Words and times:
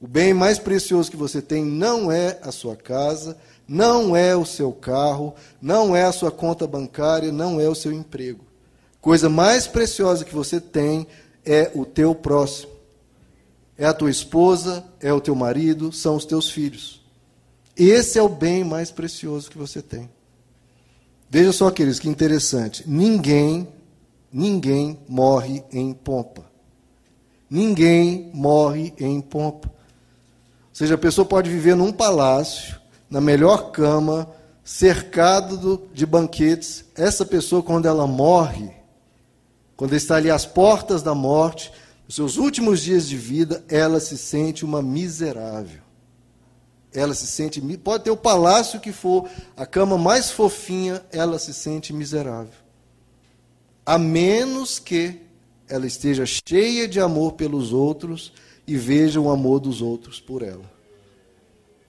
O 0.00 0.08
bem 0.08 0.32
mais 0.32 0.58
precioso 0.58 1.10
que 1.10 1.16
você 1.16 1.42
tem 1.42 1.62
não 1.62 2.10
é 2.10 2.38
a 2.42 2.50
sua 2.50 2.74
casa, 2.74 3.36
não 3.68 4.16
é 4.16 4.34
o 4.34 4.46
seu 4.46 4.72
carro, 4.72 5.34
não 5.60 5.94
é 5.94 6.04
a 6.04 6.12
sua 6.12 6.30
conta 6.30 6.66
bancária, 6.66 7.30
não 7.30 7.60
é 7.60 7.68
o 7.68 7.74
seu 7.74 7.92
emprego. 7.92 8.44
Coisa 9.00 9.28
mais 9.28 9.66
preciosa 9.66 10.24
que 10.24 10.34
você 10.34 10.58
tem 10.58 11.06
é 11.44 11.70
o 11.74 11.84
teu 11.84 12.14
próximo. 12.14 12.72
É 13.76 13.86
a 13.86 13.94
tua 13.94 14.10
esposa, 14.10 14.84
é 15.00 15.12
o 15.12 15.20
teu 15.20 15.34
marido, 15.34 15.92
são 15.92 16.16
os 16.16 16.24
teus 16.24 16.50
filhos. 16.50 17.00
Esse 17.76 18.18
é 18.18 18.22
o 18.22 18.28
bem 18.28 18.64
mais 18.64 18.90
precioso 18.90 19.50
que 19.50 19.56
você 19.58 19.80
tem. 19.80 20.10
Veja 21.28 21.52
só, 21.52 21.70
queridos, 21.70 22.00
que 22.00 22.08
interessante. 22.08 22.82
Ninguém, 22.86 23.68
ninguém 24.32 24.98
morre 25.08 25.62
em 25.70 25.92
pompa. 25.92 26.44
Ninguém 27.48 28.30
morre 28.34 28.92
em 28.98 29.20
pompa. 29.20 29.79
Seja, 30.80 30.94
a 30.94 30.98
pessoa 30.98 31.26
pode 31.26 31.50
viver 31.50 31.76
num 31.76 31.92
palácio, 31.92 32.80
na 33.10 33.20
melhor 33.20 33.70
cama, 33.70 34.26
cercado 34.64 35.86
de 35.92 36.06
banquetes. 36.06 36.86
Essa 36.94 37.22
pessoa, 37.22 37.62
quando 37.62 37.84
ela 37.84 38.06
morre, 38.06 38.70
quando 39.76 39.94
está 39.94 40.16
ali 40.16 40.30
às 40.30 40.46
portas 40.46 41.02
da 41.02 41.14
morte, 41.14 41.70
nos 42.06 42.14
seus 42.14 42.38
últimos 42.38 42.80
dias 42.80 43.06
de 43.06 43.14
vida, 43.14 43.62
ela 43.68 44.00
se 44.00 44.16
sente 44.16 44.64
uma 44.64 44.80
miserável. 44.80 45.82
Ela 46.94 47.12
se 47.12 47.26
sente, 47.26 47.60
pode 47.76 48.04
ter 48.04 48.10
o 48.10 48.16
palácio 48.16 48.80
que 48.80 48.90
for, 48.90 49.28
a 49.54 49.66
cama 49.66 49.98
mais 49.98 50.30
fofinha, 50.30 51.04
ela 51.12 51.38
se 51.38 51.52
sente 51.52 51.92
miserável. 51.92 52.54
A 53.84 53.98
menos 53.98 54.78
que 54.78 55.20
ela 55.68 55.86
esteja 55.86 56.24
cheia 56.24 56.88
de 56.88 56.98
amor 56.98 57.32
pelos 57.32 57.70
outros 57.70 58.32
e 58.70 58.76
veja 58.76 59.20
o 59.20 59.28
amor 59.28 59.58
dos 59.58 59.82
outros 59.82 60.20
por 60.20 60.42
ela. 60.42 60.62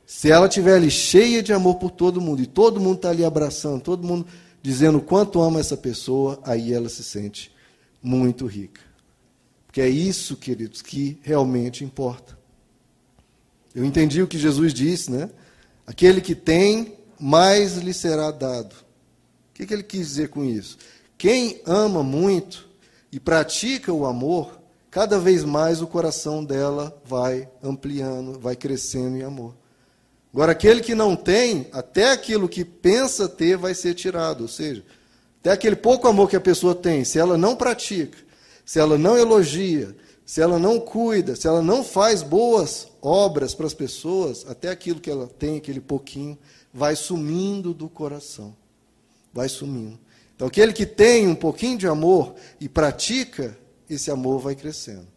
Se 0.03 0.31
ela 0.31 0.48
estiver 0.48 0.77
ali 0.77 0.89
cheia 0.89 1.44
de 1.44 1.53
amor 1.53 1.75
por 1.75 1.92
todo 1.92 2.19
mundo 2.19 2.42
e 2.42 2.47
todo 2.47 2.80
mundo 2.80 2.95
está 2.95 3.11
ali 3.11 3.23
abraçando, 3.23 3.83
todo 3.83 4.03
mundo 4.03 4.25
dizendo 4.64 5.00
quanto 5.00 5.39
ama 5.44 5.59
essa 5.59 5.78
pessoa, 5.78 6.39
aí 6.44 6.73
ela 6.73 6.89
se 6.89 7.03
sente 7.03 7.52
muito 8.02 8.47
rica. 8.47 8.81
Porque 9.67 9.80
é 9.80 9.88
isso, 9.88 10.36
queridos, 10.36 10.81
que 10.81 11.19
realmente 11.22 11.83
importa. 11.83 12.36
Eu 13.75 13.86
entendi 13.86 14.23
o 14.23 14.28
que 14.28 14.39
Jesus 14.39 14.73
disse, 14.73 15.11
né? 15.11 15.30
Aquele 15.86 16.19
que 16.19 16.34
tem, 16.34 16.97
mais 17.19 17.78
lhe 17.78 17.94
será 17.94 18.31
dado. 18.31 18.73
O 18.73 19.53
que, 19.53 19.67
que 19.67 19.73
ele 19.73 19.84
quis 19.84 20.08
dizer 20.08 20.30
com 20.30 20.44
isso? 20.44 20.80
Quem 21.16 21.61
ama 21.63 22.02
muito 22.02 22.67
e 23.11 23.19
pratica 23.19 23.94
o 23.94 24.03
amor, 24.03 24.61
cada 24.92 25.17
vez 25.17 25.45
mais 25.45 25.81
o 25.81 25.88
coração 25.88 26.44
dela 26.44 26.95
vai 27.06 27.50
ampliando, 27.64 28.38
vai 28.38 28.58
crescendo 28.58 29.16
em 29.16 29.23
amor. 29.23 29.56
Agora, 30.34 30.52
aquele 30.52 30.81
que 30.81 30.94
não 30.94 31.16
tem, 31.16 31.67
até 31.72 32.11
aquilo 32.11 32.50
que 32.50 32.66
pensa 32.66 33.28
ter 33.28 33.56
vai 33.56 33.73
ser 33.73 33.94
tirado. 33.94 34.42
Ou 34.42 34.47
seja, 34.50 34.84
até 35.39 35.52
aquele 35.52 35.78
pouco 35.78 36.08
amor 36.08 36.30
que 36.30 36.36
a 36.36 36.42
pessoa 36.42 36.75
tem, 36.75 37.06
se 37.06 37.17
ela 37.17 37.38
não 37.38 37.56
pratica, 37.56 38.17
se 38.66 38.80
ela 38.80 38.97
não 38.97 39.17
elogia, 39.17 39.95
se 40.25 40.42
ela 40.42 40.59
não 40.59 40.80
cuida, 40.80 41.36
se 41.36 41.47
ela 41.47 41.62
não 41.62 41.84
faz 41.84 42.22
boas 42.22 42.88
obras 43.02 43.56
para 43.56 43.66
as 43.66 43.73
pessoas, 43.73 44.45
até 44.47 44.69
aquilo 44.69 45.00
que 45.00 45.09
ela 45.09 45.28
tem, 45.28 45.58
aquele 45.58 45.81
pouquinho, 45.81 46.38
vai 46.73 46.95
sumindo 46.95 47.73
do 47.73 47.89
coração. 47.89 48.56
Vai 49.34 49.50
sumindo. 49.50 49.97
Então, 50.36 50.47
aquele 50.47 50.73
que 50.73 50.86
tem 50.86 51.28
um 51.28 51.36
pouquinho 51.36 51.78
de 51.78 51.88
amor 51.88 52.36
e 52.59 52.69
pratica, 52.69 53.58
esse 53.94 54.11
amor 54.11 54.39
vai 54.39 54.56
crescendo. 54.56 55.08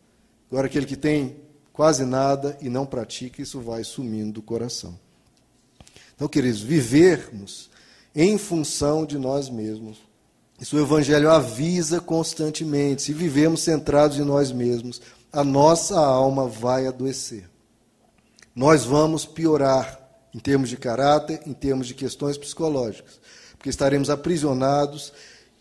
Agora, 0.50 0.67
aquele 0.67 0.86
que 0.86 0.97
tem 0.97 1.36
quase 1.72 2.05
nada 2.05 2.56
e 2.61 2.69
não 2.69 2.86
pratica, 2.86 3.42
isso 3.42 3.61
vai 3.61 3.83
sumindo 3.84 4.33
do 4.33 4.42
coração. 4.42 4.98
Então, 6.14 6.28
queridos, 6.28 6.61
vivermos 6.61 7.70
em 8.14 8.39
função 8.39 9.05
de 9.05 9.19
nós 9.19 9.48
mesmos 9.48 9.98
isso 10.61 10.77
o 10.77 10.80
Evangelho 10.80 11.30
avisa 11.30 12.01
constantemente. 12.01 13.02
Se 13.02 13.12
vivemos 13.12 13.62
centrados 13.62 14.18
em 14.18 14.23
nós 14.23 14.52
mesmos, 14.52 15.01
a 15.33 15.42
nossa 15.42 15.98
alma 15.98 16.46
vai 16.46 16.86
adoecer. 16.86 17.48
Nós 18.55 18.85
vamos 18.85 19.27
piorar 19.27 20.01
em 20.33 20.39
termos 20.39 20.68
de 20.68 20.77
caráter, 20.77 21.41
em 21.45 21.52
termos 21.52 21.86
de 21.86 21.95
questões 21.95 22.39
psicológicas, 22.39 23.20
porque 23.56 23.68
estaremos 23.68 24.11
aprisionados. 24.11 25.12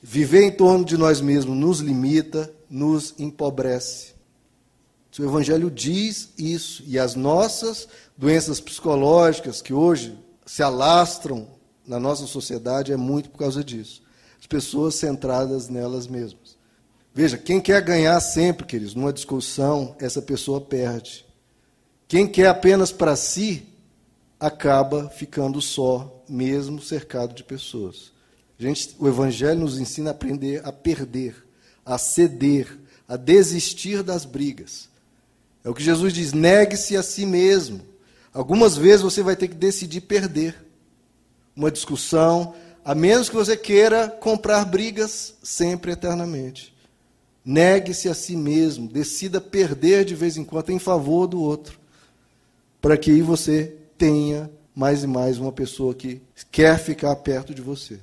Viver 0.05 0.43
em 0.43 0.51
torno 0.51 0.85
de 0.85 0.97
nós 0.97 1.21
mesmos 1.21 1.57
nos 1.57 1.79
limita, 1.79 2.53
nos 2.69 3.15
empobrece. 3.17 4.13
O 5.17 5.23
Evangelho 5.23 5.71
diz 5.71 6.29
isso, 6.37 6.83
e 6.85 6.99
as 6.99 7.15
nossas 7.15 7.87
doenças 8.17 8.59
psicológicas 8.59 9.61
que 9.61 9.73
hoje 9.73 10.15
se 10.45 10.61
alastram 10.61 11.47
na 11.87 11.99
nossa 11.99 12.27
sociedade 12.27 12.91
é 12.91 12.97
muito 12.97 13.29
por 13.29 13.37
causa 13.39 13.63
disso 13.63 14.03
as 14.43 14.47
pessoas 14.47 14.95
centradas 14.95 15.69
nelas 15.69 16.05
mesmas. 16.05 16.57
Veja, 17.13 17.37
quem 17.37 17.61
quer 17.61 17.81
ganhar 17.81 18.19
sempre, 18.19 18.65
queridos, 18.67 18.93
numa 18.93 19.13
discussão, 19.13 19.95
essa 19.99 20.21
pessoa 20.21 20.59
perde. 20.59 21.25
Quem 22.09 22.27
quer 22.27 22.47
apenas 22.47 22.91
para 22.91 23.15
si, 23.15 23.65
acaba 24.37 25.07
ficando 25.07 25.61
só, 25.61 26.21
mesmo 26.27 26.81
cercado 26.81 27.33
de 27.33 27.41
pessoas. 27.41 28.11
Gente, 28.57 28.95
o 28.99 29.07
Evangelho 29.07 29.61
nos 29.61 29.79
ensina 29.79 30.11
a 30.11 30.11
aprender 30.11 30.61
a 30.63 30.71
perder, 30.71 31.35
a 31.85 31.97
ceder, 31.97 32.79
a 33.07 33.17
desistir 33.17 34.03
das 34.03 34.25
brigas. 34.25 34.89
É 35.63 35.69
o 35.69 35.73
que 35.73 35.83
Jesus 35.83 36.13
diz: 36.13 36.33
negue-se 36.33 36.95
a 36.95 37.03
si 37.03 37.25
mesmo. 37.25 37.81
Algumas 38.33 38.75
vezes 38.75 39.01
você 39.01 39.21
vai 39.21 39.35
ter 39.35 39.47
que 39.47 39.55
decidir 39.55 40.01
perder. 40.01 40.55
Uma 41.55 41.69
discussão, 41.69 42.55
a 42.83 42.95
menos 42.95 43.29
que 43.29 43.35
você 43.35 43.55
queira 43.55 44.07
comprar 44.07 44.65
brigas 44.65 45.35
sempre 45.43 45.91
eternamente. 45.91 46.73
Negue-se 47.45 48.09
a 48.09 48.13
si 48.13 48.35
mesmo, 48.35 48.87
decida 48.87 49.39
perder 49.39 50.05
de 50.05 50.15
vez 50.15 50.37
em 50.37 50.43
quando 50.43 50.69
em 50.69 50.79
favor 50.79 51.27
do 51.27 51.41
outro, 51.41 51.77
para 52.81 52.97
que 52.97 53.11
aí 53.11 53.21
você 53.21 53.75
tenha 53.97 54.49
mais 54.73 55.03
e 55.03 55.07
mais 55.07 55.37
uma 55.37 55.51
pessoa 55.51 55.93
que 55.93 56.21
quer 56.51 56.79
ficar 56.79 57.15
perto 57.17 57.53
de 57.53 57.61
você. 57.61 57.99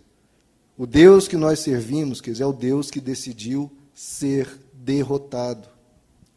O 0.81 0.87
Deus 0.87 1.29
que 1.29 1.37
nós 1.37 1.59
servimos, 1.59 2.23
quer 2.23 2.31
dizer, 2.31 2.43
é 2.43 2.47
o 2.47 2.55
Deus 2.55 2.91
que 2.91 3.03
decidiu 3.03 3.71
ser 3.93 4.49
derrotado. 4.73 5.69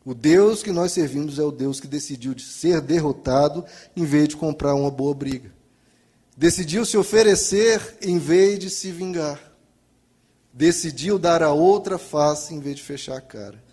O 0.04 0.14
Deus 0.14 0.62
que 0.62 0.70
nós 0.70 0.92
servimos 0.92 1.40
é 1.40 1.44
o 1.44 1.50
Deus 1.50 1.80
que 1.80 1.88
decidiu 1.88 2.38
ser 2.38 2.82
derrotado 2.82 3.64
em 3.96 4.04
vez 4.04 4.28
de 4.28 4.36
comprar 4.36 4.76
uma 4.76 4.92
boa 4.92 5.14
briga. 5.14 5.50
Decidiu 6.36 6.84
se 6.84 6.98
oferecer 6.98 7.96
em 8.02 8.20
vez 8.20 8.60
de 8.60 8.70
se 8.70 8.92
vingar. 8.92 9.40
Decidiu 10.52 11.18
dar 11.18 11.42
a 11.42 11.54
outra 11.54 11.98
face 11.98 12.54
em 12.54 12.60
vez 12.60 12.76
de 12.76 12.84
fechar 12.84 13.16
a 13.16 13.22
cara. 13.22 13.64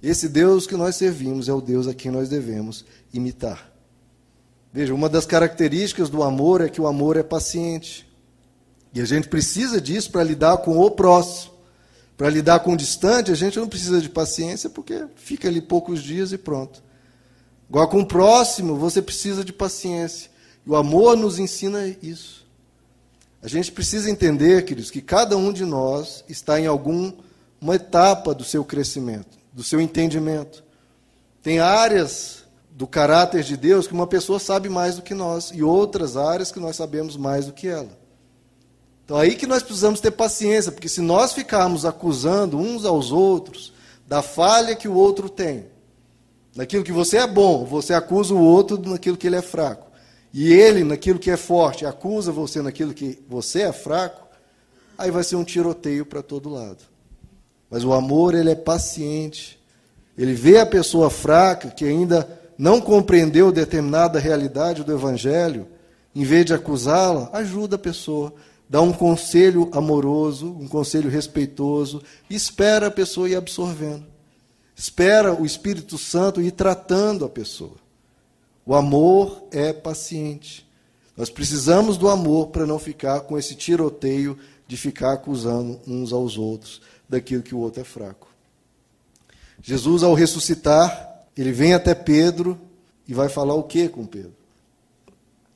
Esse 0.00 0.28
Deus 0.28 0.64
que 0.64 0.76
nós 0.76 0.94
servimos 0.94 1.48
é 1.48 1.52
o 1.52 1.60
Deus 1.60 1.88
a 1.88 1.92
quem 1.92 2.12
nós 2.12 2.28
devemos 2.28 2.84
imitar. 3.12 3.68
Veja, 4.72 4.94
uma 4.94 5.08
das 5.08 5.26
características 5.26 6.08
do 6.08 6.22
amor 6.22 6.60
é 6.60 6.68
que 6.68 6.80
o 6.80 6.86
amor 6.86 7.16
é 7.16 7.22
paciente. 7.24 8.13
E 8.94 9.00
a 9.00 9.04
gente 9.04 9.28
precisa 9.28 9.80
disso 9.80 10.10
para 10.12 10.22
lidar 10.22 10.58
com 10.58 10.78
o 10.78 10.90
próximo. 10.90 11.52
Para 12.16 12.30
lidar 12.30 12.60
com 12.60 12.74
o 12.74 12.76
distante, 12.76 13.32
a 13.32 13.34
gente 13.34 13.58
não 13.58 13.68
precisa 13.68 14.00
de 14.00 14.08
paciência, 14.08 14.70
porque 14.70 15.04
fica 15.16 15.48
ali 15.48 15.60
poucos 15.60 16.00
dias 16.00 16.30
e 16.30 16.38
pronto. 16.38 16.80
Agora, 17.68 17.88
com 17.88 18.02
o 18.02 18.06
próximo, 18.06 18.76
você 18.76 19.02
precisa 19.02 19.44
de 19.44 19.52
paciência. 19.52 20.30
E 20.64 20.70
o 20.70 20.76
amor 20.76 21.16
nos 21.16 21.40
ensina 21.40 21.84
isso. 22.00 22.46
A 23.42 23.48
gente 23.48 23.72
precisa 23.72 24.08
entender, 24.08 24.64
queridos, 24.64 24.92
que 24.92 25.02
cada 25.02 25.36
um 25.36 25.52
de 25.52 25.64
nós 25.64 26.24
está 26.28 26.60
em 26.60 26.66
alguma 26.66 27.74
etapa 27.74 28.32
do 28.32 28.44
seu 28.44 28.64
crescimento, 28.64 29.36
do 29.52 29.64
seu 29.64 29.80
entendimento. 29.80 30.62
Tem 31.42 31.58
áreas 31.58 32.44
do 32.70 32.86
caráter 32.86 33.42
de 33.42 33.56
Deus 33.56 33.88
que 33.88 33.92
uma 33.92 34.06
pessoa 34.06 34.38
sabe 34.38 34.68
mais 34.68 34.96
do 34.96 35.02
que 35.02 35.14
nós, 35.14 35.50
e 35.52 35.64
outras 35.64 36.16
áreas 36.16 36.52
que 36.52 36.60
nós 36.60 36.76
sabemos 36.76 37.16
mais 37.16 37.46
do 37.46 37.52
que 37.52 37.66
ela. 37.66 38.03
Então, 39.04 39.16
aí 39.16 39.34
que 39.34 39.46
nós 39.46 39.62
precisamos 39.62 40.00
ter 40.00 40.10
paciência, 40.10 40.72
porque 40.72 40.88
se 40.88 41.00
nós 41.00 41.32
ficarmos 41.32 41.84
acusando 41.84 42.58
uns 42.58 42.84
aos 42.84 43.12
outros 43.12 43.72
da 44.06 44.22
falha 44.22 44.74
que 44.74 44.88
o 44.88 44.94
outro 44.94 45.28
tem, 45.28 45.66
naquilo 46.56 46.84
que 46.84 46.92
você 46.92 47.18
é 47.18 47.26
bom, 47.26 47.64
você 47.64 47.92
acusa 47.92 48.32
o 48.32 48.40
outro 48.40 48.80
naquilo 48.88 49.16
que 49.16 49.26
ele 49.26 49.36
é 49.36 49.42
fraco 49.42 49.90
e 50.32 50.52
ele, 50.52 50.82
naquilo 50.82 51.18
que 51.18 51.30
é 51.30 51.36
forte, 51.36 51.86
acusa 51.86 52.32
você 52.32 52.60
naquilo 52.60 52.92
que 52.92 53.22
você 53.28 53.62
é 53.62 53.72
fraco, 53.72 54.26
aí 54.98 55.10
vai 55.10 55.22
ser 55.22 55.36
um 55.36 55.44
tiroteio 55.44 56.04
para 56.04 56.22
todo 56.22 56.48
lado. 56.48 56.82
Mas 57.70 57.84
o 57.84 57.92
amor, 57.92 58.34
ele 58.34 58.50
é 58.50 58.54
paciente. 58.54 59.60
Ele 60.16 60.34
vê 60.34 60.58
a 60.58 60.66
pessoa 60.66 61.10
fraca, 61.10 61.70
que 61.70 61.84
ainda 61.84 62.28
não 62.56 62.80
compreendeu 62.80 63.50
determinada 63.50 64.18
realidade 64.18 64.82
do 64.82 64.92
Evangelho, 64.92 65.66
em 66.14 66.24
vez 66.24 66.44
de 66.46 66.54
acusá-la, 66.54 67.30
ajuda 67.32 67.76
a 67.76 67.78
pessoa, 67.78 68.32
dá 68.74 68.80
um 68.80 68.92
conselho 68.92 69.70
amoroso, 69.72 70.48
um 70.48 70.66
conselho 70.66 71.08
respeitoso, 71.08 72.02
e 72.28 72.34
espera 72.34 72.88
a 72.88 72.90
pessoa 72.90 73.28
ir 73.28 73.36
absorvendo. 73.36 74.04
Espera 74.74 75.32
o 75.32 75.46
Espírito 75.46 75.96
Santo 75.96 76.42
ir 76.42 76.50
tratando 76.50 77.24
a 77.24 77.28
pessoa. 77.28 77.76
O 78.66 78.74
amor 78.74 79.46
é 79.52 79.72
paciente. 79.72 80.68
Nós 81.16 81.30
precisamos 81.30 81.96
do 81.96 82.08
amor 82.08 82.48
para 82.48 82.66
não 82.66 82.80
ficar 82.80 83.20
com 83.20 83.38
esse 83.38 83.54
tiroteio 83.54 84.36
de 84.66 84.76
ficar 84.76 85.12
acusando 85.12 85.80
uns 85.86 86.12
aos 86.12 86.36
outros 86.36 86.82
daquilo 87.08 87.44
que 87.44 87.54
o 87.54 87.60
outro 87.60 87.80
é 87.80 87.84
fraco. 87.84 88.26
Jesus, 89.62 90.02
ao 90.02 90.14
ressuscitar, 90.14 91.28
ele 91.36 91.52
vem 91.52 91.74
até 91.74 91.94
Pedro 91.94 92.58
e 93.06 93.14
vai 93.14 93.28
falar 93.28 93.54
o 93.54 93.62
que 93.62 93.88
com 93.88 94.04
Pedro? 94.04 94.34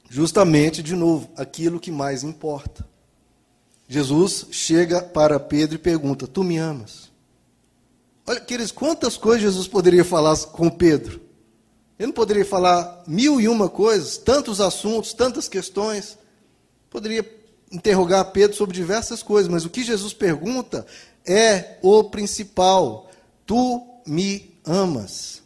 Justamente, 0.09 0.85
de 0.85 0.95
novo, 0.95 1.29
aquilo 1.37 1.81
que 1.81 1.91
mais 1.91 2.23
importa. 2.23 2.87
Jesus 3.89 4.47
chega 4.51 5.01
para 5.01 5.41
Pedro 5.41 5.77
e 5.77 5.79
pergunta: 5.79 6.27
Tu 6.27 6.45
me 6.45 6.59
amas? 6.59 7.11
Olha, 8.27 8.39
queridos, 8.39 8.71
quantas 8.71 9.17
coisas 9.17 9.41
Jesus 9.41 9.67
poderia 9.67 10.05
falar 10.05 10.37
com 10.49 10.69
Pedro? 10.69 11.19
Ele 11.99 12.09
não 12.09 12.13
poderia 12.13 12.45
falar 12.45 13.03
mil 13.07 13.41
e 13.41 13.49
uma 13.49 13.69
coisas, 13.69 14.19
tantos 14.19 14.61
assuntos, 14.61 15.15
tantas 15.15 15.49
questões. 15.49 16.19
Poderia 16.91 17.27
interrogar 17.73 18.31
Pedro 18.31 18.55
sobre 18.55 18.77
diversas 18.77 19.23
coisas, 19.23 19.51
mas 19.51 19.65
o 19.65 19.71
que 19.71 19.83
Jesus 19.83 20.13
pergunta 20.13 20.87
é 21.27 21.79
o 21.83 22.05
principal: 22.05 23.11
Tu 23.47 23.83
me 24.07 24.61
amas? 24.65 25.43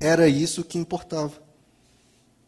Era 0.00 0.26
isso 0.26 0.64
que 0.64 0.78
importava. 0.78 1.49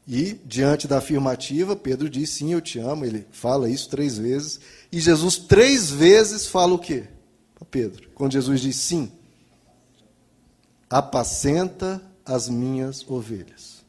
E, 0.06 0.34
diante 0.44 0.88
da 0.88 0.99
afirmativa, 0.99 1.76
Pedro 1.76 2.08
diz: 2.10 2.31
Sim, 2.31 2.52
eu 2.52 2.60
te 2.60 2.78
amo. 2.78 3.04
Ele 3.04 3.26
fala 3.31 3.69
isso 3.69 3.88
três 3.88 4.19
vezes. 4.19 4.60
E 4.90 5.00
Jesus, 5.00 5.37
três 5.37 5.90
vezes, 5.90 6.46
fala 6.46 6.75
o 6.75 6.78
quê? 6.78 7.04
Para 7.54 7.64
Pedro. 7.64 8.10
Quando 8.14 8.32
Jesus 8.32 8.60
diz 8.60 8.76
sim: 8.76 9.12
Apacenta 10.90 12.02
as 12.25 12.49
minhas 12.49 13.08
ovelhas. 13.08 13.82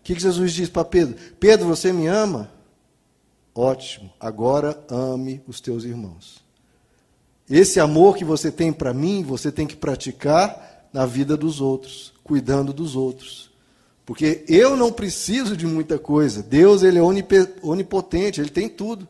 O 0.00 0.04
que, 0.04 0.14
que 0.14 0.22
Jesus 0.22 0.52
diz 0.52 0.68
para 0.68 0.84
Pedro? 0.84 1.16
Pedro, 1.40 1.66
você 1.66 1.92
me 1.92 2.06
ama? 2.06 2.50
Ótimo, 3.54 4.12
agora 4.20 4.78
ame 4.88 5.42
os 5.48 5.60
teus 5.60 5.84
irmãos. 5.84 6.44
Esse 7.48 7.80
amor 7.80 8.16
que 8.16 8.24
você 8.24 8.52
tem 8.52 8.72
para 8.72 8.92
mim, 8.92 9.22
você 9.22 9.50
tem 9.50 9.66
que 9.66 9.76
praticar 9.76 10.88
na 10.92 11.06
vida 11.06 11.36
dos 11.36 11.60
outros, 11.60 12.12
cuidando 12.22 12.72
dos 12.72 12.94
outros. 12.94 13.50
Porque 14.06 14.44
eu 14.46 14.76
não 14.76 14.92
preciso 14.92 15.56
de 15.56 15.66
muita 15.66 15.98
coisa. 15.98 16.40
Deus, 16.40 16.84
ele 16.84 16.96
é 16.96 17.02
onipotente, 17.60 18.40
ele 18.40 18.50
tem 18.50 18.68
tudo. 18.68 19.06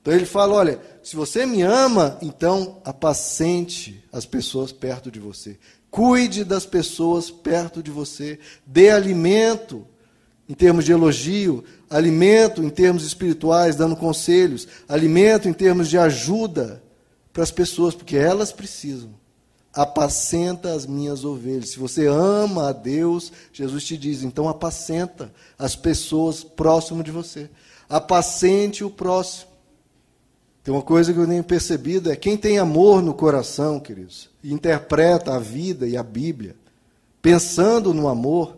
Então 0.00 0.14
ele 0.14 0.24
fala: 0.24 0.54
olha, 0.54 0.80
se 1.02 1.14
você 1.14 1.44
me 1.44 1.60
ama, 1.60 2.18
então 2.22 2.80
apacente 2.84 4.02
as 4.10 4.24
pessoas 4.24 4.72
perto 4.72 5.10
de 5.10 5.20
você. 5.20 5.58
Cuide 5.90 6.42
das 6.42 6.64
pessoas 6.64 7.30
perto 7.30 7.82
de 7.82 7.90
você. 7.90 8.40
Dê 8.66 8.90
alimento, 8.90 9.86
em 10.48 10.54
termos 10.54 10.86
de 10.86 10.92
elogio, 10.92 11.62
alimento 11.90 12.62
em 12.62 12.70
termos 12.70 13.04
espirituais, 13.04 13.76
dando 13.76 13.94
conselhos, 13.94 14.66
alimento 14.88 15.50
em 15.50 15.52
termos 15.52 15.88
de 15.90 15.98
ajuda 15.98 16.82
para 17.30 17.42
as 17.42 17.50
pessoas, 17.50 17.94
porque 17.94 18.16
elas 18.16 18.52
precisam 18.52 19.10
apacenta 19.74 20.72
as 20.72 20.86
minhas 20.86 21.24
ovelhas. 21.24 21.70
Se 21.70 21.78
você 21.78 22.06
ama 22.06 22.68
a 22.68 22.72
Deus, 22.72 23.32
Jesus 23.52 23.84
te 23.84 23.96
diz, 23.96 24.22
então 24.22 24.48
apacenta 24.48 25.32
as 25.58 25.74
pessoas 25.74 26.44
próximo 26.44 27.02
de 27.02 27.10
você. 27.10 27.50
Apacente 27.88 28.84
o 28.84 28.90
próximo. 28.90 29.52
Tem 30.62 30.72
uma 30.72 30.82
coisa 30.82 31.12
que 31.12 31.18
eu 31.18 31.26
nem 31.26 31.42
percebido, 31.42 32.10
é 32.10 32.16
quem 32.16 32.36
tem 32.36 32.58
amor 32.58 33.02
no 33.02 33.12
coração, 33.12 33.78
queridos, 33.78 34.30
e 34.42 34.52
interpreta 34.52 35.34
a 35.34 35.38
vida 35.38 35.86
e 35.86 35.94
a 35.94 36.02
Bíblia, 36.02 36.56
pensando 37.20 37.92
no 37.92 38.08
amor, 38.08 38.56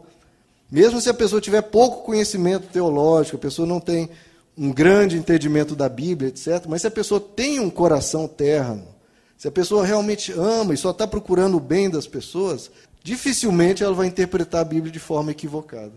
mesmo 0.71 1.01
se 1.01 1.09
a 1.09 1.15
pessoa 1.15 1.41
tiver 1.41 1.63
pouco 1.63 2.05
conhecimento 2.05 2.69
teológico, 2.69 3.37
a 3.37 3.41
pessoa 3.41 3.67
não 3.67 3.81
tem 3.81 4.09
um 4.57 4.73
grande 4.73 5.17
entendimento 5.17 5.75
da 5.75 5.89
Bíblia, 5.89 6.29
etc., 6.29 6.65
mas 6.69 6.83
se 6.83 6.87
a 6.87 6.91
pessoa 6.93 7.21
tem 7.21 7.59
um 7.59 7.69
coração 7.69 8.29
terno, 8.29 8.96
se 9.37 9.47
a 9.47 9.51
pessoa 9.53 9.85
realmente 9.85 10.33
ama 10.33 10.73
e 10.73 10.77
só 10.77 10.91
está 10.91 11.07
procurando 11.07 11.57
o 11.57 11.61
bem 11.61 11.91
das 11.91 12.07
pessoas, 12.07 12.71
dificilmente 13.03 13.85
ela 13.85 13.95
vai 13.95 14.07
interpretar 14.07 14.63
a 14.63 14.65
Bíblia 14.65 14.93
de 14.93 14.99
forma 14.99 15.31
equivocada. 15.31 15.93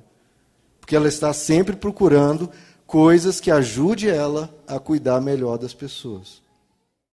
Porque 0.80 0.96
ela 0.96 1.08
está 1.08 1.32
sempre 1.34 1.76
procurando 1.76 2.50
coisas 2.86 3.40
que 3.40 3.52
ajude 3.52 4.10
ela 4.10 4.54
a 4.68 4.80
cuidar 4.80 5.22
melhor 5.22 5.58
das 5.58 5.74
pessoas. 5.74 6.42